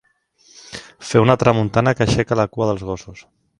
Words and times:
Fer 1.09 1.21
una 1.25 1.35
tramuntana 1.45 1.95
que 1.99 2.05
aixeca 2.07 2.41
la 2.43 2.49
cua 2.57 2.71
dels 2.71 2.89
gossos. 2.91 3.25